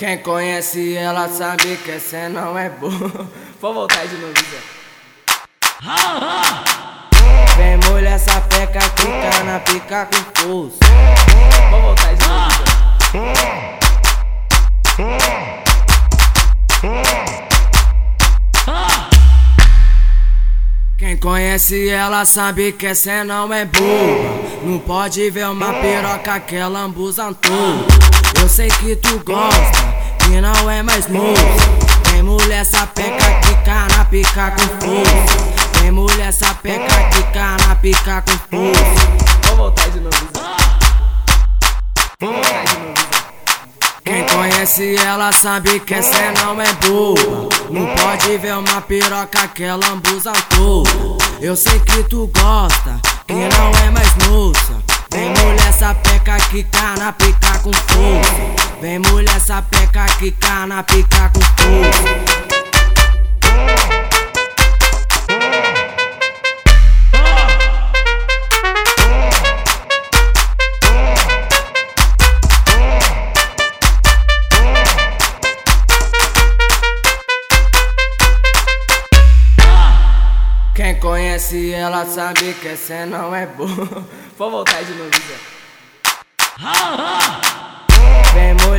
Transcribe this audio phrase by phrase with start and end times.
[0.00, 3.28] Quem conhece ela sabe que essa não é boa.
[3.60, 4.56] Vou voltar de novo, Zé.
[7.58, 10.78] Vem mulher sapeca, fica na pica com força.
[11.70, 12.48] Vou voltar de novo,
[20.96, 24.40] Quem conhece ela sabe que essa não é boa.
[24.64, 27.36] Não pode ver uma piroca que lambuza
[28.40, 29.89] Eu sei que tu gosta
[30.30, 31.42] que não é mais moço.
[32.04, 35.80] Tem mulher sapeca que cá na pica com força.
[35.80, 39.48] Tem mulher sapeca que cá na pica com força.
[39.48, 40.16] Vou voltar de novo,
[44.04, 47.48] Quem conhece ela sabe que essa não é boa.
[47.68, 50.90] Não pode ver uma piroca que ela lambuza toda.
[51.40, 54.80] Eu sei que tu gosta, que não é mais moça.
[55.08, 58.59] Tem mulher sapeca que cá na pica com força.
[58.80, 62.40] Vem mulher sapeca que cá na pica com força.
[80.74, 83.68] Quem conhece ela sabe que essa não é boa.
[84.38, 85.36] Vou voltar de novo, Zé.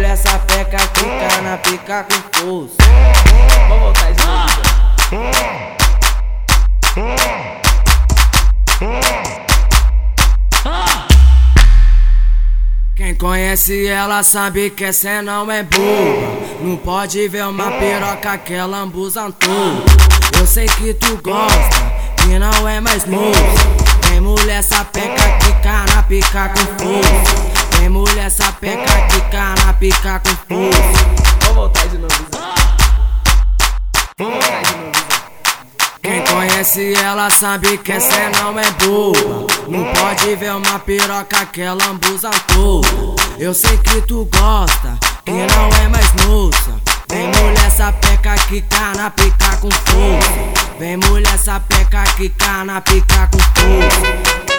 [0.02, 2.76] Vem mulher sapeca, fica na pica com força.
[3.70, 4.62] Vou voltar de novo.
[12.96, 16.42] Quem conhece ela sabe que essa não é boa.
[16.62, 18.90] Não pode ver uma piroca que ela
[19.40, 20.40] toda.
[20.40, 21.78] Eu sei que tu gosta,
[22.18, 23.40] que não é mais moça.
[24.10, 27.52] Tem mulher sapeca que cá na pica com força.
[27.78, 29.11] Tem mulher sapeca que
[29.82, 31.46] pica com força.
[31.46, 32.14] Vou voltar de novo,
[36.04, 39.48] Quem conhece ela sabe que essa não é boa.
[39.68, 42.88] Não pode ver uma piroca que ela lambuza toda.
[43.40, 46.80] Eu sei que tu gosta, que não é mais moça.
[47.10, 50.78] Vem mulher sapeca que cá na pica com força.
[50.78, 54.51] Vem mulher sapeca que cá na pica com força.